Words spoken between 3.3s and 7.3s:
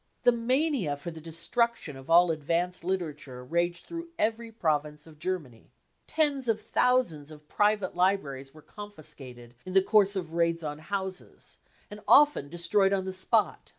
raged through every province of Germany. Tens of thou sands